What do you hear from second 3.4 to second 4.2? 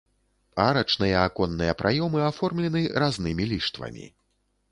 ліштвамі.